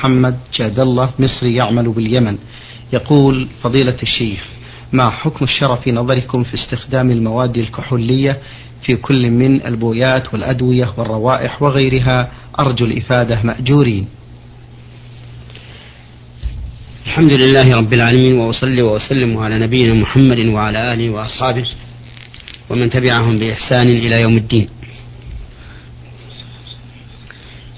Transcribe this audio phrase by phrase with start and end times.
[0.00, 2.38] محمد جاد الله مصري يعمل باليمن.
[2.92, 4.44] يقول فضيلة الشيخ
[4.92, 8.40] ما حكم الشرع في نظركم في استخدام المواد الكحولية
[8.82, 14.08] في كل من البويات والأدوية والروائح وغيرها؟ أرجو الإفادة مأجورين.
[17.06, 21.66] الحمد لله رب العالمين وأصلي وأسلم على نبينا محمد وعلى آله وأصحابه
[22.70, 24.68] ومن تبعهم بإحسان إلى يوم الدين.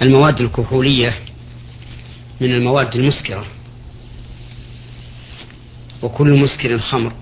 [0.03, 1.28] المواد الكحولية
[2.41, 3.47] من المواد المسكرة.
[6.03, 7.13] وكل مسكر خمر.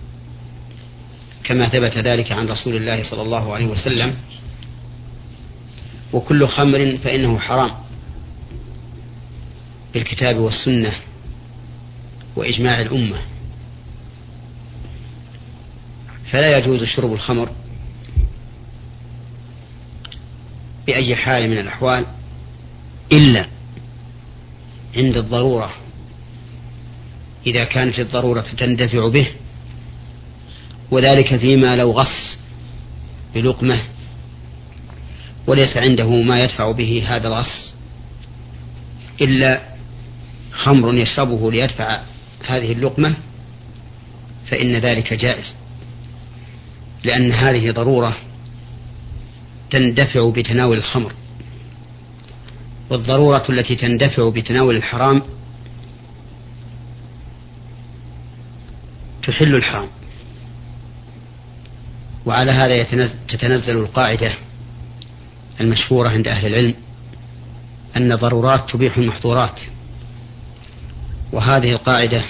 [1.44, 4.16] كما ثبت ذلك عن رسول الله صلى الله عليه وسلم.
[6.12, 7.70] وكل خمر فإنه حرام.
[9.94, 10.92] بالكتاب والسنة
[12.36, 13.18] وإجماع الأمة.
[16.30, 17.48] فلا يجوز شرب الخمر
[20.86, 22.06] بأي حال من الأحوال
[23.12, 23.46] إلا
[24.96, 25.72] عند الضرورة.
[27.46, 29.26] إذا كانت الضرورة تندفع به
[30.90, 32.38] وذلك فيما لو غص
[33.34, 33.80] بلقمة
[35.46, 37.74] وليس عنده ما يدفع به هذا الغص
[39.20, 39.60] إلا
[40.52, 42.00] خمر يشربه ليدفع
[42.46, 43.14] هذه اللقمة
[44.46, 45.54] فإن ذلك جائز.
[47.04, 48.16] لأن هذه ضرورة
[49.70, 51.12] تندفع بتناول الخمر.
[52.90, 55.22] والضرورة التي تندفع بتناول الحرام
[59.22, 59.88] تحل الحرام.
[62.26, 62.82] وعلى هذا
[63.28, 64.32] تتنزل القاعدة
[65.60, 66.74] المشهورة عند أهل العلم
[67.96, 69.60] أن ضرورات تبيح المحظورات.
[71.32, 72.22] وهذه القاعدة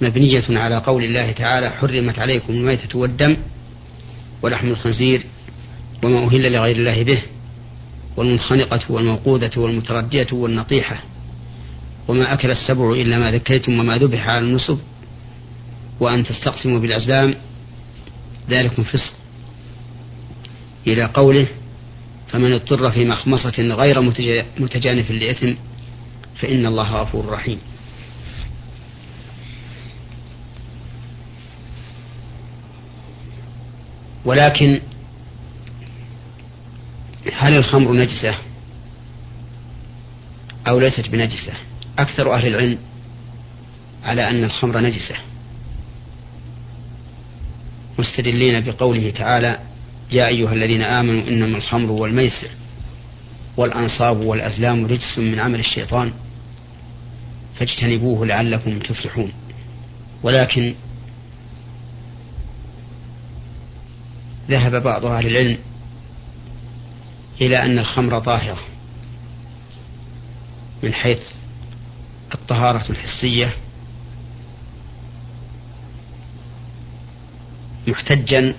[0.00, 3.36] مبنية على قول الله تعالى حرمت عليكم الميتة والدم
[4.42, 5.26] ولحم الخنزير
[6.02, 7.22] وما أهل لغير الله به
[8.16, 11.02] والمنخنقة والموقودة والمتردية والنطيحة
[12.08, 14.78] وما أكل السبع إلا ما ذكيتم وما ذبح على النصب
[16.00, 17.34] وأن تستقسموا بالأزلام
[18.50, 19.12] ذلكم فسق.
[20.86, 21.46] إلى قوله
[22.28, 24.00] فمن اضطر في مخمصة غير
[24.58, 25.52] متجانف لإثم
[26.40, 27.58] فإن الله غفور رحيم.
[34.24, 34.80] ولكن
[37.44, 38.34] هل الخمر نجسة
[40.68, 41.52] أو ليست بنجسة؟
[41.98, 42.78] أكثر أهل العلم
[44.04, 45.14] على أن الخمر نجسة.
[47.98, 49.58] مستدلين بقوله تعالى
[50.12, 52.48] يا أيها الذين آمنوا إنما الخمر والميسر
[53.56, 56.12] والأنصاب والأزلام رجس من عمل الشيطان
[57.58, 59.32] فاجتنبوه لعلكم تفلحون.
[60.22, 60.74] ولكن
[64.50, 65.58] ذهب بعض أهل العلم
[67.40, 68.58] إلى أن الخمر طاهرة
[70.82, 71.22] من حيث
[72.34, 73.54] الطهارة الحسية.
[77.86, 78.54] محتجا.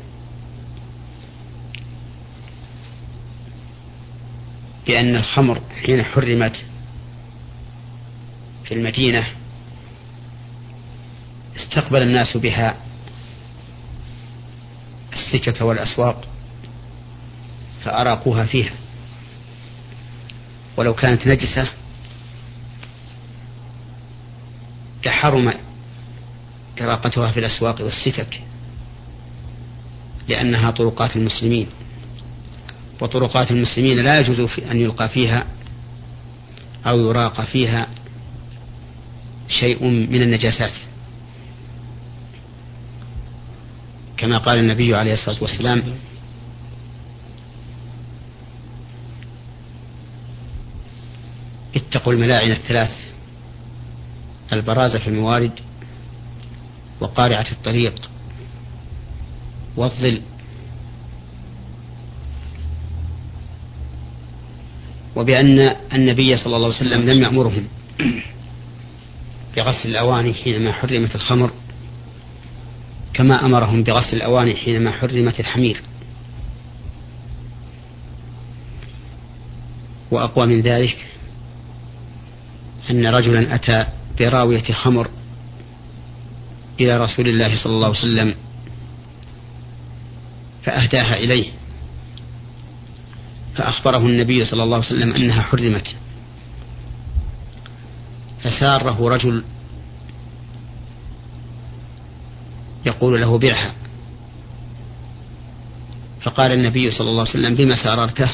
[4.88, 6.64] بأن الخمر حين حرمت
[8.64, 9.28] في المدينة
[11.56, 12.76] استقبل الناس بها
[15.14, 16.35] السكك والأسواق.
[17.86, 18.74] فأراقوها فيها.
[20.78, 21.68] ولو كانت نجسة
[25.06, 25.54] لحرم
[26.82, 28.42] إراقتها في الأسواق والسكك
[30.28, 31.68] لأنها طرقات المسلمين.
[33.02, 35.46] وطرقات المسلمين لا يجوز أن يلقى فيها
[36.86, 37.88] أو يراق فيها
[39.50, 40.74] شيء من النجاسات.
[44.18, 45.84] كما قال النبي عليه الصلاة والسلام
[52.06, 52.92] اتقوا الملاعن الثلاث.
[54.54, 55.52] البرازة في الموارد
[57.02, 58.10] وقارعة الطريق.
[59.78, 60.22] والظل.
[65.16, 67.68] وبأن النبي صلى الله عليه وسلم لم يأمرهم
[69.58, 71.52] بغسل الأواني حينما حرمت الخمر
[73.14, 75.82] كما أمرهم بغسل الأواني حينما حرمت الحمير.
[80.12, 81.06] وأقوى من ذلك
[82.90, 83.86] أن رجلا أتى
[84.20, 85.10] براوية خمر
[86.80, 88.36] إلى رسول الله صلى الله عليه وسلم
[90.64, 91.46] فأهداها إليه
[93.56, 95.96] فأخبره النبي صلى الله عليه وسلم أنها حرمت.
[98.44, 99.44] فساره رجل
[102.86, 103.74] يقول له بعها.
[106.22, 108.30] فقال النبي صلى الله عليه وسلم بما ساررته؟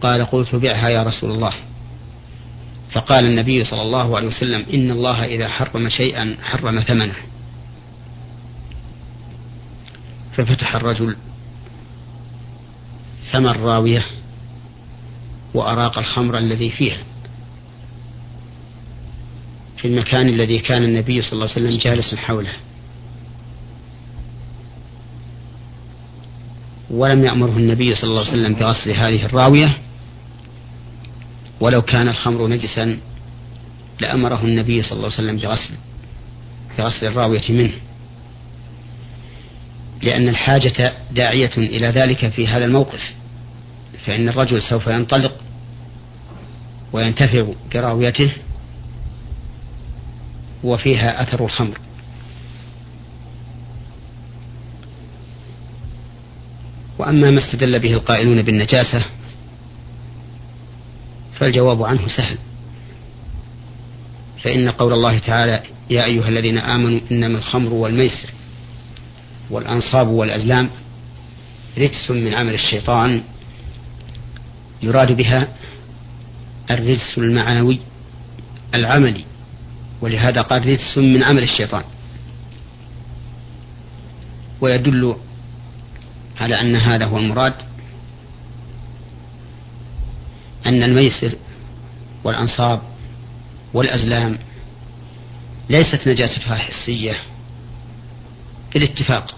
[0.00, 1.52] قال قلت بعها يا رسول الله.
[2.92, 7.16] فقال النبي صلى الله عليه وسلم إن الله إذا حرم شيئا حرم ثمنه.
[10.32, 11.16] ففتح الرجل
[13.32, 14.06] ثمن راوية
[15.54, 16.98] وأراق الخمر الذي فيها.
[19.76, 22.52] في المكان الذي كان النبي صلى الله عليه وسلم جالسا حوله.
[26.90, 29.85] ولم يأمره النبي صلى الله عليه وسلم بغسل هذه الراوية
[31.60, 32.98] ولو كان الخمر نجسا
[34.00, 35.74] لأمره النبي صلى الله عليه وسلم بغسل
[36.78, 37.72] بغسل الراوية منه.
[40.02, 43.14] لأن الحاجة داعية إلى ذلك في هذا الموقف
[44.06, 45.32] فإن الرجل سوف ينطلق
[46.92, 48.30] وينتفع براويته
[50.64, 51.78] وفيها أثر الخمر.
[56.98, 59.04] وأما ما استدل به القائلون بالنجاسة
[61.38, 62.38] فالجواب عنه سهل.
[64.42, 68.30] فإن قول الله تعالى يا أيها الذين آمنوا إنما الخمر والميسر
[69.50, 70.70] والأنصاب والأزلام
[71.78, 73.22] رجس من عمل الشيطان
[74.82, 75.48] يراد بها
[76.70, 77.78] الرجس المعنوي
[78.74, 79.24] العملي
[80.00, 81.84] ولهذا قال رجس من عمل الشيطان.
[84.60, 85.16] ويدل
[86.40, 87.54] على أن هذا هو المراد
[90.66, 91.32] أن الميسر
[92.24, 92.80] والأنصاب
[93.74, 94.38] والأزلام
[95.70, 97.16] ليست نجاستها حسية
[98.74, 99.36] بالاتفاق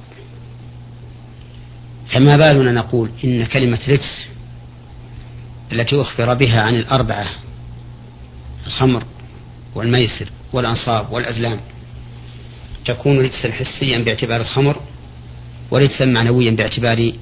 [2.08, 4.26] فما بالنا نقول إن كلمة رجس
[5.72, 7.26] التي أخبر بها عن الأربعة
[8.66, 9.04] الخمر
[9.74, 11.60] والميسر والأنصاب والأزلام
[12.84, 14.80] تكون رجسا حسيا باعتبار الخمر
[15.70, 17.12] ورجسا معنويا باعتبار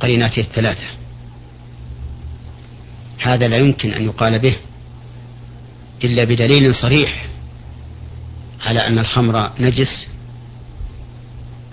[0.00, 0.84] قريناته الثلاثة.
[3.22, 4.56] هذا لا يمكن أن يقال به
[6.04, 7.26] إلا بدليل صريح
[8.60, 10.06] على أن الخمر نجس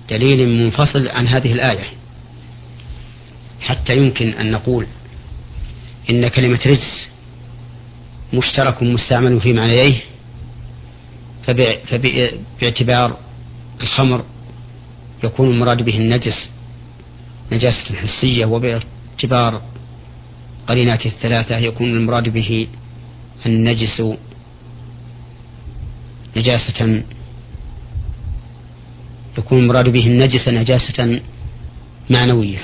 [0.09, 1.85] دليل منفصل عن هذه الآية
[3.61, 4.85] حتى يمكن أن نقول
[6.09, 7.07] إن كلمة رجس
[8.33, 10.01] مشترك مستعمل في معنييه
[11.47, 13.17] فباعتبار
[13.81, 14.23] الخمر
[15.23, 16.49] يكون المراد به النجس
[17.51, 19.61] نجاسة حسية وباعتبار
[20.69, 22.67] قريناته الثلاثة يكون المراد به
[23.45, 24.03] النجس
[26.37, 27.03] نجاسة.
[29.37, 31.21] يكون المراد به النجس نجاسة
[32.09, 32.59] معنوية.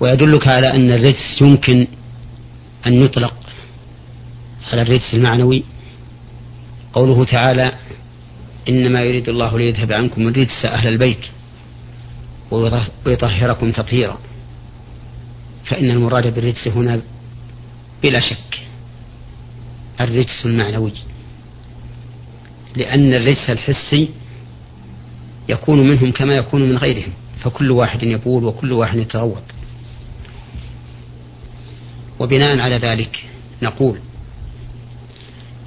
[0.00, 1.86] ويدلك على أن الرجس يمكن
[2.86, 3.34] أن يطلق
[4.72, 5.62] على الرجس المعنوي.
[6.92, 7.72] قوله تعالى
[8.68, 11.35] إنما يريد الله ليذهب عنكم الرجس أهل البيت.
[12.50, 14.18] ويطهركم تطهيرا.
[15.66, 17.00] فإن المراد بالرجس هنا
[18.02, 18.62] بلا شك
[20.00, 20.92] الرجس المعنوي
[22.76, 24.10] لأن الرجس الحسي
[25.48, 29.42] يكون منهم كما يكون من غيرهم فكل واحد يبول وكل واحد يتغوط
[32.20, 33.24] وبناء على ذلك
[33.62, 33.98] نقول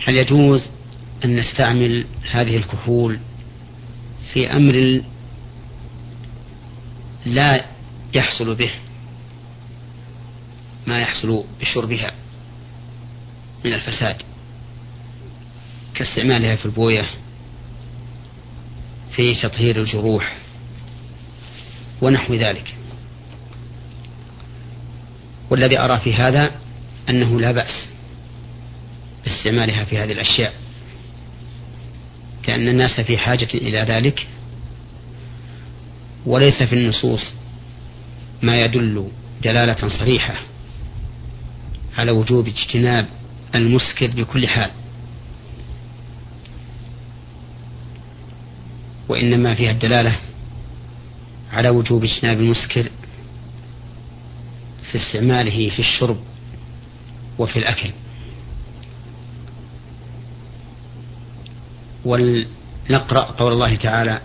[0.05, 0.69] هل يجوز
[1.25, 3.19] أن نستعمل هذه الكحول
[4.33, 5.01] في أمر
[7.25, 7.65] لا
[8.13, 8.71] يحصل به
[10.87, 12.11] ما يحصل بشربها
[13.65, 14.15] من الفساد
[15.95, 17.09] كاستعمالها في البوية
[19.11, 20.35] في تطهير الجروح
[22.01, 22.75] ونحو ذلك.
[25.49, 26.51] والذي أرى في هذا
[27.09, 27.87] أنه لا بأس
[29.23, 30.53] باستعمالها في هذه الأشياء
[32.43, 34.27] كأن الناس في حاجة إلى ذلك
[36.29, 37.33] وليس في النصوص
[38.41, 39.07] ما يدل
[39.43, 40.35] دلالة صريحة
[41.97, 43.05] على وجوب اجتناب
[43.55, 44.71] المسكر بكل حال.
[49.07, 50.15] وإنما فيها الدلالة
[51.53, 52.89] على وجوب اجتناب المسكر
[54.91, 56.17] في استعماله في الشرب
[57.39, 57.91] وفي الأكل.
[62.05, 64.21] ولنقرأ قول الله تعالى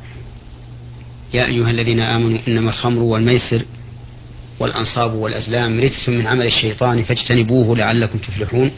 [1.34, 3.62] يا أيها الذين آمنوا إنما الخمر والميسر
[4.60, 8.70] والأنصاب والأزلام رجس من عمل الشيطان فاجتنبوه لعلكم تفلحون.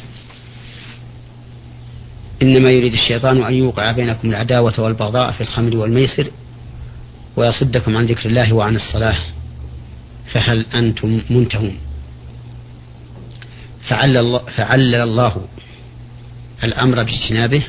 [2.42, 6.30] إنما يريد الشيطان أن يوقع بينكم العداوة والبغضاء في الخمر والميسر
[7.36, 9.18] ويصدكم عن ذكر الله وعن الصلاة.
[10.32, 11.78] فهل أنتم منتهون؟
[13.88, 15.46] فعلل الله, فعلل الله
[16.64, 17.62] الأمر باجتنابه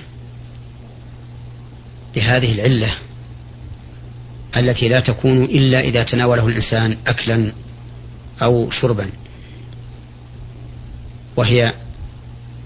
[2.16, 2.94] لهذه العلة.
[4.60, 7.52] التي لا تكون إلا إذا تناوله الإنسان أكلا
[8.42, 9.10] أو شربا
[11.38, 11.74] وهي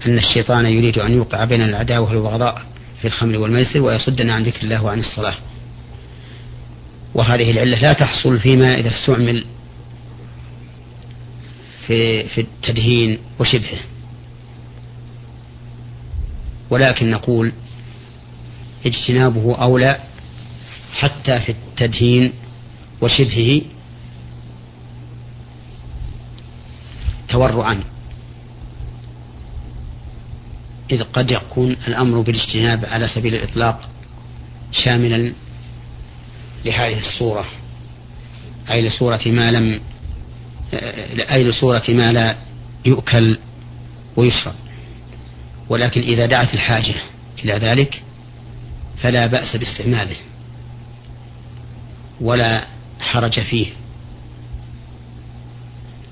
[0.06, 2.62] أن الشيطان يريد أن يوقع بين العداوة والبغضاء
[3.00, 5.34] في الخمر والميسر ويصدنا عن ذكر الله وعن الصلاة.
[7.14, 9.44] وهذه العلة لا تحصل فيما إذا استعمل
[11.86, 13.78] في في التدهين وشبهه.
[16.70, 17.52] ولكن نقول
[18.86, 20.00] اجتنابه أولى
[20.92, 22.32] حتى في التدهين
[23.00, 23.60] وشبهه
[27.28, 27.84] تورعا.
[30.90, 33.88] إذ قد يكون الأمر بالاجتناب على سبيل الإطلاق
[34.72, 35.32] شاملا
[36.64, 37.44] لهذه الصورة
[38.70, 39.80] أي لصورة ما لم
[41.30, 42.36] أي لصورة ما لا
[42.84, 43.38] يؤكل
[44.16, 44.54] ويشرب.
[45.68, 46.94] ولكن إذا دعت الحاجة
[47.44, 48.02] إلى ذلك
[49.02, 50.16] فلا بأس باستعماله.
[52.22, 52.66] ولا
[53.00, 53.66] حرج فيه.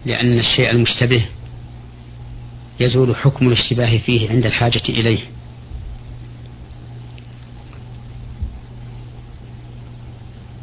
[0.07, 1.25] لأن الشيء المشتبه
[2.81, 5.19] يزول حكم الاشتباه فيه عند الحاجة إليه.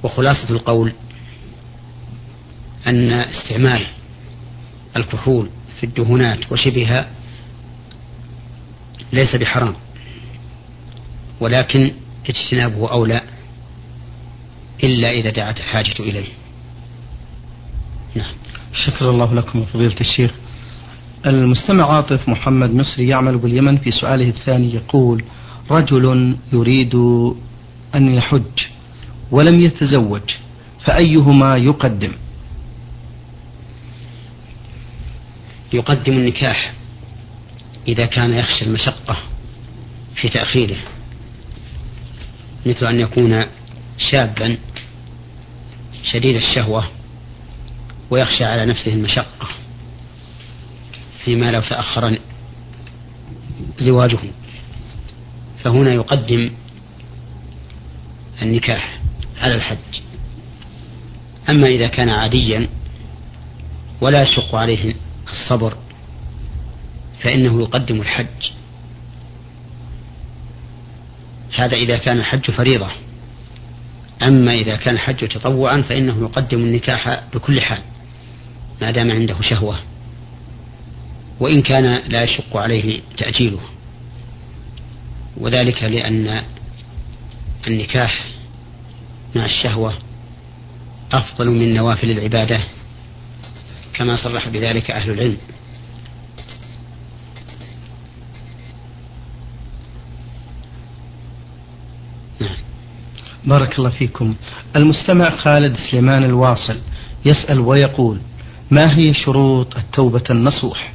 [0.04, 0.94] وخلاصة القول
[2.88, 3.88] أن استعمال
[4.96, 5.50] الكحول
[5.80, 7.08] في الدهونات وشبهها
[9.14, 9.76] ليس بحرام
[11.40, 11.92] ولكن
[12.30, 13.22] اجتنابه أولى.
[14.88, 16.28] إلا إذا دعت الحاجة إليه.
[18.16, 18.34] نعم.
[18.74, 20.32] شكر الله لكم فضيلة الشيخ.
[21.26, 25.24] المستمع عاطف محمد مصري يعمل باليمن في سؤاله الثاني يقول
[25.72, 26.96] رجل يريد
[27.96, 28.58] أن يحج
[29.32, 30.22] ولم يتزوج
[30.86, 32.12] فأيهما يقدم؟
[35.74, 36.74] يقدم النكاح
[37.88, 39.18] إذا كان يخشى المشقة
[40.16, 40.78] في تأخيره
[42.66, 43.46] مثل أن يكون
[43.98, 44.58] شابا
[46.12, 46.88] شديد الشهوة
[48.10, 49.48] ويخشى على نفسه المشقة
[51.26, 52.20] فيما لو تأخر
[53.78, 54.20] زواجه.
[55.64, 56.52] فهنا يقدم
[58.42, 59.00] النكاح
[59.42, 60.02] على الحج.
[61.50, 62.68] أما إذا كان عاديا
[64.02, 64.96] ولا يشق عليه
[65.32, 65.78] الصبر
[67.20, 68.52] فإنه يقدم الحج.
[71.56, 72.90] هذا إذا كان الحج فريضة.
[74.22, 77.82] أما إذا كان الحج تطوعا فإنه يقدم النكاح بكل حال
[78.82, 79.80] ما دام عنده شهوة
[81.40, 83.60] وإن كان لا يشق عليه تأجيله.
[85.38, 86.44] وذلك لأن
[87.68, 88.26] النكاح
[89.36, 89.94] مع الشهوة
[91.12, 92.60] أفضل من نوافل العبادة
[93.94, 95.38] كما صرح بذلك أهل العلم
[102.40, 102.58] نعم
[103.48, 104.36] بارك الله فيكم.
[104.76, 106.78] المستمع خالد سليمان الواصل
[107.26, 108.20] يسأل ويقول
[108.72, 110.94] ما هي شروط التوبة النصوح؟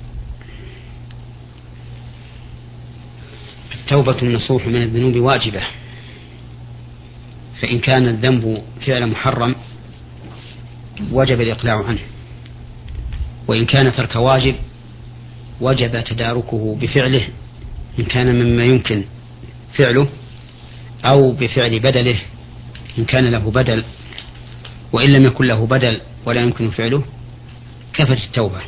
[3.74, 5.60] التوبة النصوح من الذنوب واجبة
[7.60, 9.54] فإن كان الذنب فعل محرم
[11.12, 12.00] وجب الإقلاع عنه
[13.48, 14.54] وإن كان ترك واجب
[15.60, 17.28] وجب تداركه بفعله
[17.98, 19.04] إن كان مما يمكن
[19.78, 20.08] فعله
[21.04, 22.18] أو بفعل بدله
[22.98, 23.84] إن كان له بدل
[24.92, 27.04] وإن لم يكن له بدل ولا يمكن فعله
[27.94, 28.60] كفت التوبة.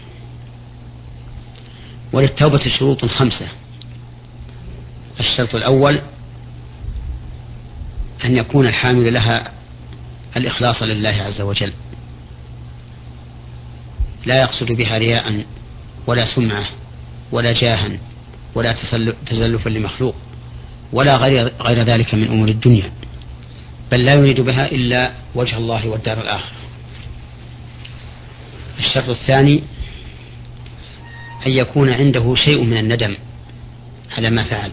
[2.13, 3.49] وللتوبة شروط خمسة.
[5.21, 6.01] الشرط الأول
[8.25, 9.53] أن يكون الحامل لها
[10.37, 11.73] الإخلاص لله عز وجل.
[14.27, 15.45] لا يقصد بها رياء
[16.07, 16.65] ولا سمعة
[17.33, 17.99] ولا جاها
[18.55, 18.77] ولا
[19.27, 20.15] تزلفا لمخلوق
[20.93, 22.93] ولا غير, غير ذلك من أمور الدنيا.
[23.95, 26.57] بل لا يريد بها إلا وجه الله والدار الآخرة.
[28.79, 29.63] الشرط الثاني
[31.47, 33.17] أن يكون عنده شيء من الندم
[34.17, 34.73] على ما فعل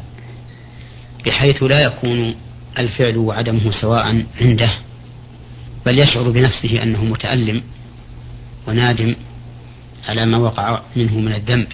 [1.25, 2.35] بحيث لا يكون
[2.79, 4.71] الفعل وعدمه سواء عنده
[5.85, 7.63] بل يشعر بنفسه أنه متألم
[8.67, 9.15] ونادم
[10.07, 11.67] على ما وقع منه من الذنب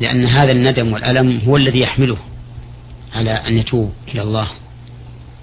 [0.00, 2.18] لأن هذا الندم والألم هو الذي يحمله
[3.14, 4.48] على أن يتوب إلى الله.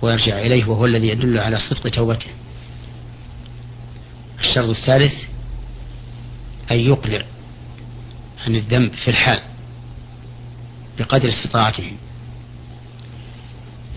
[0.01, 2.29] ويرجع إليه وهو الذي يدل على صدق توبته.
[4.39, 5.13] الشرط الثالث
[6.71, 7.25] أن يقلع
[8.45, 9.39] عن الذنب في الحال
[10.99, 11.91] بقدر استطاعته.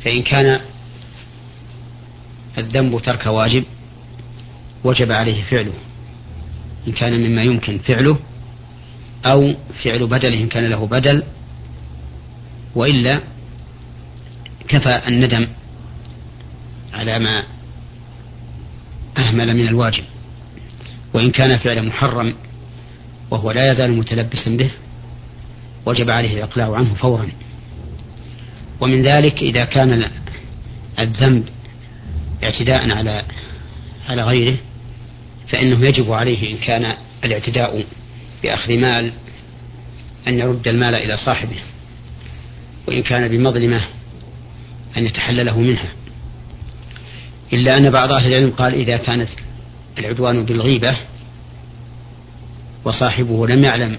[0.04, 0.60] فإن كان
[2.58, 3.64] الذنب ترك واجب
[4.84, 5.74] وجب عليه فعله.
[6.88, 8.18] إن كان مما يمكن فعله
[9.26, 11.22] أو فعل بدل إن كان له بدل.
[12.74, 13.20] وإلا
[14.68, 15.46] كفى الندم
[16.92, 17.44] على ما
[19.18, 20.04] أهمل من الواجب.
[21.14, 22.34] وإن كان فعل محرم
[23.30, 24.70] وهو لا يزال متلبسا به
[25.86, 27.28] وجب عليه الإقلاع عنه فورا.
[28.80, 30.10] ومن ذلك إذا كان
[30.98, 31.44] الذنب
[32.44, 33.24] اعتداء على
[34.08, 34.56] على غيره
[35.48, 37.84] فإنه يجب عليه إن كان الاعتداء
[38.42, 39.12] بأخذ مال
[40.28, 41.56] أن يرد المال إلى صاحبه
[42.88, 43.80] وإن كان بمظلمة
[44.96, 45.88] أن يتحلله منها.
[47.52, 49.28] إلا أن بعض أهل العلم قال إذا كانت
[49.98, 50.96] العدوان بالغيبة
[52.84, 53.98] وصاحبه لم يعلم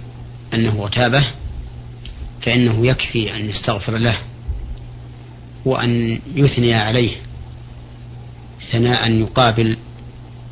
[0.53, 1.25] أنه اغتابه
[2.41, 4.17] فإنه يكفي أن يستغفر له
[5.65, 7.11] وأن يثني عليه
[8.71, 9.77] ثناء يقابل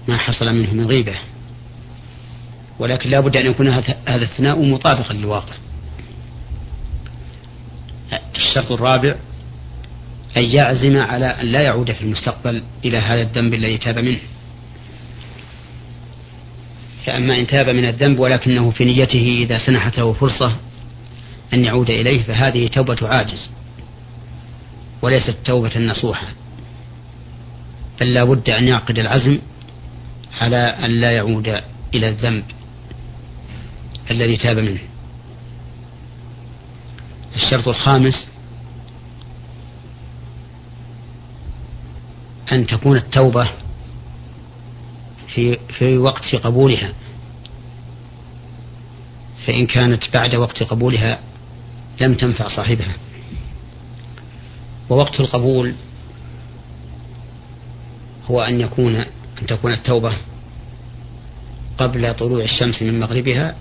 [0.07, 1.15] ما حصل منه من غيبة.
[2.79, 3.67] ولكن لا بد أن يكون
[4.07, 5.53] هذا الثناء مطابقا للواقع.
[8.35, 9.15] الشرط الرابع
[10.37, 14.19] أن يعزم على أن لا يعود في المستقبل إلى هذا الذنب الذي تاب منه.
[17.05, 20.55] فأما إن تاب من الذنب ولكنه في نيته إذا سنحت له فرصة
[21.53, 23.49] أن يعود إليه فهذه توبة عاجز
[25.01, 26.27] وليست توبة نصوحة.
[28.01, 29.39] بل بد أن يعقد العزم
[30.41, 31.61] على أن لا يعود
[31.95, 32.43] إلى الذنب
[34.11, 34.79] الذي تاب منه.
[37.35, 38.36] الشرط الخامس
[42.51, 43.49] أن تكون التوبة
[45.27, 46.93] في في وقت قبولها.
[49.45, 51.19] فإن كانت بعد وقت قبولها
[52.01, 52.93] لم تنفع صاحبها.
[54.89, 55.73] ووقت القبول
[58.25, 58.95] هو أن يكون
[59.41, 60.13] أن تكون التوبة
[61.77, 63.55] قبل طلوع الشمس من مغربها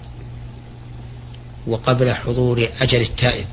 [1.67, 3.47] وقبل حضور أجل التائب.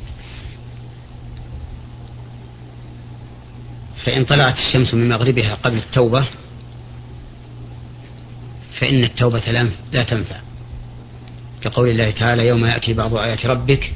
[4.06, 6.26] فإن طلعت الشمس من مغربها قبل التوبة
[8.80, 10.36] فإن التوبة لا تنفع.
[11.62, 13.94] كقول الله تعالى يوم يأتي بعض آيات ربك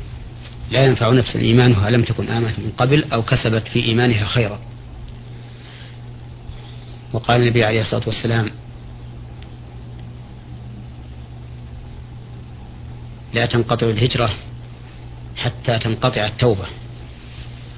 [0.71, 4.59] لا ينفع نفسا إيمانها لم تكن آمنت من قبل أو كسبت في إيمانها خيرا.
[7.13, 8.49] وقال النبي عليه الصلاة والسلام
[13.33, 14.33] لا تنقطع الهجرة
[15.37, 16.65] حتى تنقطع التوبة.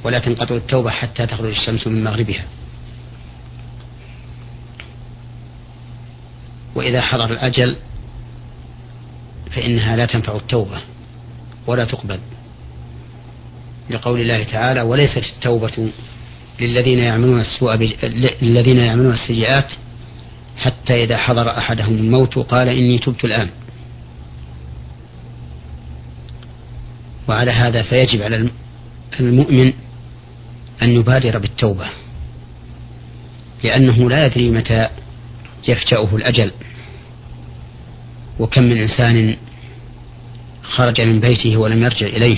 [0.04, 2.44] ولا تنقطع التوبة حتى تخرج الشمس من مغربها.
[6.76, 7.76] وإذا حضر الأجل
[9.52, 10.78] فإنها لا تنفع التوبة
[11.68, 12.20] ولا تقبل.
[13.90, 15.90] لقول الله تعالى وليست التوبة
[16.60, 17.76] للذين يعملون السوء
[18.42, 19.74] للذين يعملون السيئات
[20.58, 23.50] حتى إذا حضر أحدهم الموت قال إني تبت الآن.
[27.28, 28.50] وعلى هذا فيجب على
[29.20, 29.74] المؤمن
[30.82, 31.86] أن يبادر بالتوبة
[33.64, 34.88] لأنه لا يدري متى
[35.68, 36.52] يفجأه الأجل.
[38.40, 39.38] وكم من إنسان
[40.64, 42.38] خرج من بيته ولم يرجع إليه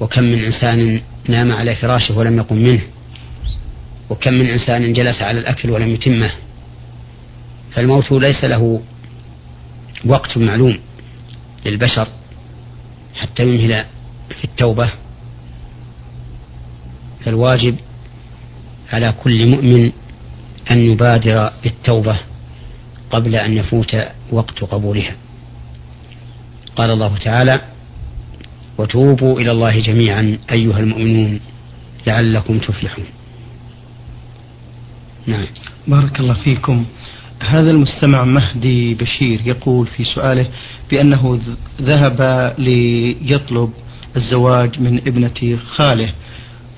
[0.00, 2.82] وكم من إنسان نام على فراشه ولم يقم منه
[4.10, 6.30] وكم من إنسان جلس على الأكل ولم يتمه.
[7.72, 8.82] فالموت ليس له
[10.04, 10.78] وقت معلوم
[11.66, 12.08] للبشر
[13.14, 13.84] حتى يمهل
[14.38, 14.90] في التوبة.
[17.26, 17.76] فالواجب
[18.92, 19.92] على كل مؤمن
[20.70, 22.16] أن يبادر بالتوبة
[23.10, 23.96] قبل أن يفوت
[24.32, 25.16] وقت قبولها.
[26.76, 27.60] قال الله تعالى
[28.78, 31.40] وتوبوا إلى الله جميعا أيها المؤمنون
[32.06, 33.04] لعلكم تفلحون.
[35.26, 35.46] نعم.
[35.88, 36.84] بارك الله فيكم.
[37.40, 40.46] هذا المستمع مهدي بشير يقول في سؤاله
[40.90, 41.40] بأنه
[41.82, 43.72] ذهب ليطلب
[44.16, 46.12] الزواج من ابنة خاله.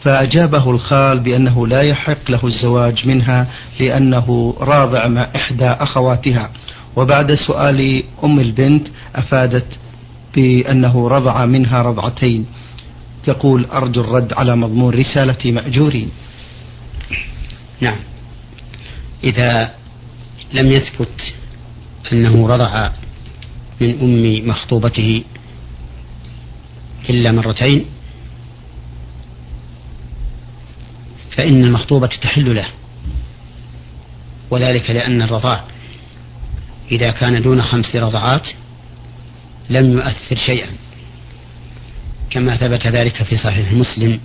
[0.05, 3.47] فأجابه الخال بأنه لا يحق له الزواج منها
[3.81, 6.51] لأنه راضع مع إحدى أخواتها.
[6.97, 9.67] وبعد سؤال أم البنت أفادت
[10.37, 12.47] بأنه رضع منها رضعتين.
[13.29, 16.11] يقول أرجو الرد على مضمون رسالة مأجورين.
[17.81, 17.99] نعم.
[19.25, 19.75] إذا
[20.53, 21.33] لم يثبت
[22.13, 22.91] أنه رضع
[23.81, 25.23] من أم مخطوبته
[27.11, 27.85] إلا مرتين
[31.39, 32.67] فإن المخطوبة تحل له.
[34.51, 35.65] وذلك لأن الرضاع
[36.91, 38.49] إذا كان دون خمس رضعات
[39.71, 40.69] لم يؤثر شيئا.
[42.31, 44.21] كما ثبت ذلك في صحيح مسلم.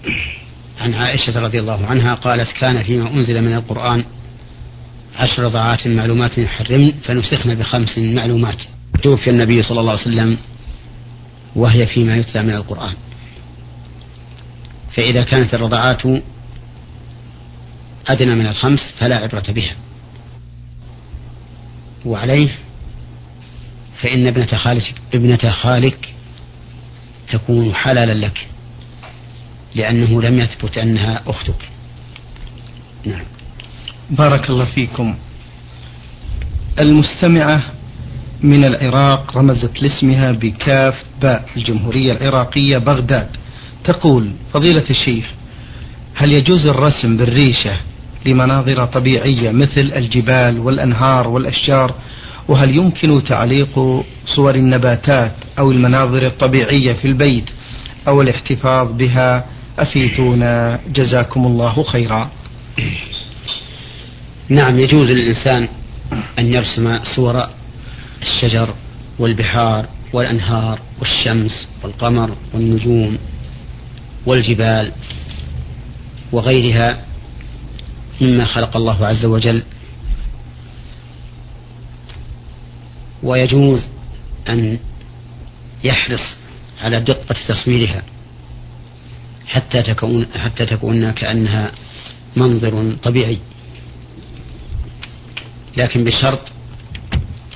[0.81, 4.03] عن عائشة رضي الله عنها قالت كان فيما أنزل من القرآن
[5.15, 8.57] عشر رضعات معلومات يحرمن فنسخن بخمس معلومات.
[9.03, 10.37] توفي النبي صلى الله عليه وسلم
[11.55, 12.93] وهي فيما يتلى من القرآن.
[14.95, 16.01] فإذا كانت الرضعات
[18.07, 19.75] أدنى من الخمس فلا عبرة بها.
[22.05, 22.49] وعليه
[24.01, 26.13] فإن ابنة خالك ابنة خالك
[27.31, 28.47] تكون حلالا لك
[29.75, 31.69] لأنه لم يثبت أنها أختك.
[33.05, 33.25] نعم.
[34.09, 35.15] بارك الله فيكم.
[36.79, 37.63] المستمعة
[38.41, 43.37] من العراق رمزت لاسمها بكاف باء الجمهورية العراقية بغداد.
[43.83, 45.25] تقول فضيلة الشيخ
[46.15, 47.77] هل يجوز الرسم بالريشة
[48.25, 51.95] لمناظر طبيعية مثل الجبال والأنهار والأشجار
[52.47, 57.49] وهل يمكن تعليق صور النباتات أو المناظر الطبيعية في البيت
[58.07, 59.45] أو الاحتفاظ بها؟
[59.79, 62.29] أفيتونا جزاكم الله خيرا.
[64.49, 65.67] نعم يجوز للإنسان
[66.39, 67.47] أن يرسم صور
[68.21, 68.73] الشجر
[69.19, 73.17] والبحار والأنهار والشمس والقمر والنجوم
[74.25, 74.91] والجبال
[76.31, 77.12] وغيرها.
[78.21, 79.63] مما خلق الله عز وجل.
[83.23, 83.87] ويجوز
[84.49, 84.79] أن
[85.83, 86.21] يحرص
[86.81, 88.03] على دقة تصويرها
[89.47, 91.71] حتى تكون حتى تكون كأنها
[92.35, 93.37] منظر طبيعي.
[95.77, 96.51] لكن بشرط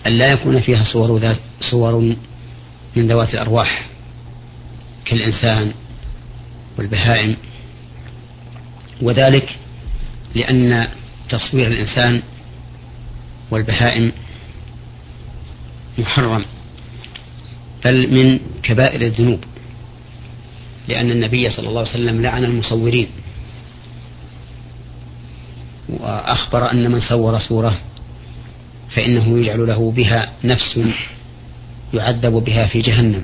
[0.07, 2.15] أن لا يكون فيها صور ذات صور
[2.95, 3.85] من ذوات الأرواح
[5.05, 5.73] كالإنسان
[6.77, 7.35] والبهائم.
[9.01, 9.57] وذلك
[10.35, 10.87] لأن
[11.29, 12.21] تصوير الإنسان
[13.51, 14.11] والبهائم
[15.97, 16.45] محرم
[17.85, 19.39] بل من كبائر الذنوب
[20.87, 23.07] لأن النبي صلى الله عليه وسلم لعن المصورين
[25.89, 27.77] وأخبر أن من صور صورة
[28.89, 30.79] فإنه يجعل له بها نفس
[31.93, 33.23] يعذب بها في جهنم.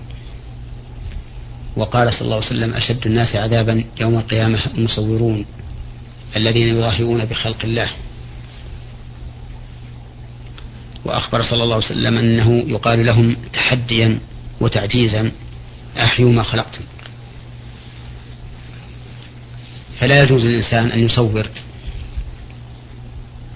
[1.76, 5.46] وقال صلى الله عليه وسلم أشد الناس عذابا يوم القيامة المصورون.
[6.36, 7.90] الذين يظاهرون بخلق الله.
[11.06, 14.20] وأخبر صلى الله عليه وسلم أنه يقال لهم تحديا
[14.62, 15.32] وتعجيزا
[15.98, 16.82] أحيوا ما خلقتم.
[20.00, 21.48] فلا يجوز للإنسان أن يصور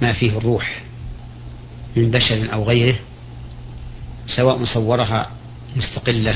[0.01, 0.81] ما فيه الروح
[1.95, 2.95] من بشر أو غيره
[4.27, 5.31] سواء صورها
[5.75, 6.35] مستقلة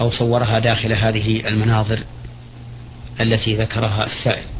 [0.00, 2.04] أو صورها داخل هذه المناظر
[3.20, 4.57] التي ذكرها السائل.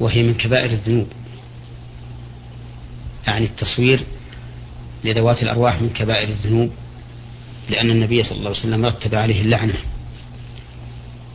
[0.00, 1.08] وهي من كبائر الذنوب.
[3.26, 4.00] يعني التصوير
[5.04, 6.70] لذوات الأرواح من كبائر الذنوب
[7.70, 9.74] لأن النبي صلى الله عليه وسلم رتب عليه اللعنة.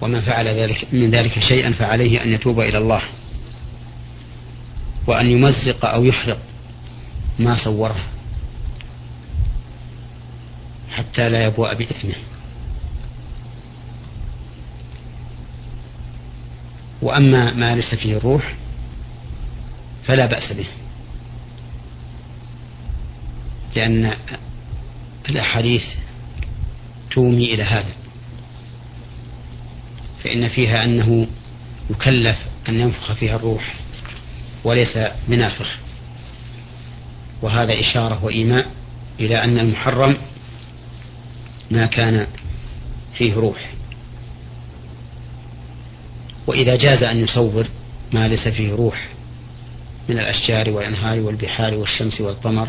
[0.01, 3.01] ومن فعل ذلك من ذلك شيئا فعليه أن يتوب إلى الله.
[5.07, 6.39] وأن يمزق أو يحرق
[7.39, 8.03] ما صوره.
[10.91, 12.15] حتى لا يبوء بإثمه.
[17.01, 18.53] وأما ما ليس فيه الروح
[20.03, 20.65] فلا بأس به.
[23.75, 24.13] لأن
[25.29, 25.83] الأحاديث
[27.11, 27.93] تومي إلى هذا.
[30.23, 31.27] فإن فيها أنه
[31.89, 32.37] يكلف
[32.69, 33.73] أن ينفخ فيها الروح
[34.63, 35.77] وليس بنافخ
[37.41, 38.67] وهذا إشارة وإيماء
[39.19, 40.17] إلى أن المحرم
[41.71, 42.27] ما كان
[43.17, 43.69] فيه روح.
[46.51, 47.67] وإذا جاز أن يصور
[48.13, 49.07] ما ليس فيه روح
[50.09, 52.67] من الأشجار والأنهار والبحار والشمس والقمر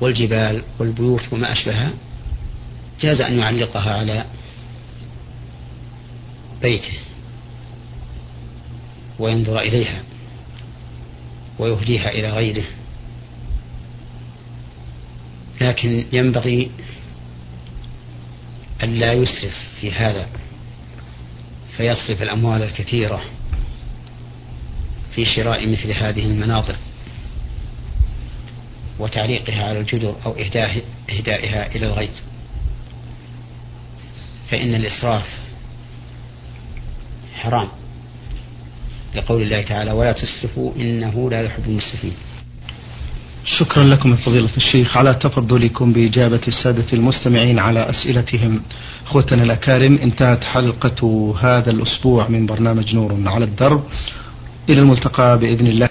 [0.00, 1.90] والجبال والبيوت وما أشبهها
[3.00, 4.24] جاز أن يعلقها على
[6.62, 6.92] بيته
[9.18, 10.02] وينظر إليها
[11.58, 12.64] ويهديها إلى غيره.
[15.60, 16.70] لكن ينبغي
[18.82, 20.26] أن لا يسرف في هذا.
[21.76, 23.22] فيصرف الأموال الكثيرة
[25.14, 26.76] في شراء مثل هذه المناظر
[28.98, 30.32] وتعليقها على الجدر أو
[31.10, 32.10] إهدائها إلى الغيط.
[34.50, 35.38] فإن الإسراف
[37.34, 37.68] حرام
[39.14, 42.14] لقول الله تعالى ولا تسرفوا إنه لا يحب المسرفين.
[43.46, 48.60] شكرا لكم فضيلة الشيخ على تفضلكم بإجابة السادة المستمعين على أسئلتهم.
[49.06, 53.84] أخوتنا الأكارم انتهت حلقة هذا الأسبوع من برنامج نور على الدرب.
[54.70, 55.84] إلى الملتقى بإذن الله.